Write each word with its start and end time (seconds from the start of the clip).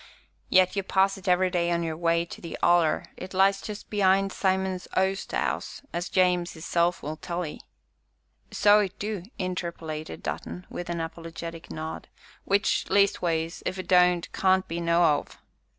"Yet 0.49 0.75
you 0.75 0.81
pass 0.81 1.15
it 1.19 1.27
every 1.27 1.51
day 1.51 1.69
on 1.69 1.83
your 1.83 1.95
way 1.95 2.25
to 2.25 2.41
the 2.41 2.57
'Oller 2.63 3.05
it 3.17 3.35
lays 3.35 3.61
just 3.61 3.91
be'ind 3.91 4.31
Simon's 4.33 4.87
oast 4.97 5.31
'ouse, 5.31 5.83
as 5.93 6.09
James 6.09 6.55
'isself 6.55 7.03
will 7.03 7.17
tell 7.17 7.45
'ee." 7.45 7.61
"So 8.49 8.79
it 8.79 8.97
du," 8.97 9.21
interpolated 9.37 10.23
Dutton, 10.23 10.65
with 10.71 10.89
an 10.89 10.99
apologetic 11.01 11.69
nod, 11.69 12.07
"which, 12.45 12.87
leastways, 12.89 13.61
if 13.63 13.77
it 13.77 13.87
don't, 13.87 14.27
can't 14.33 14.67
be 14.67 14.81
no'ow!" 14.81 15.27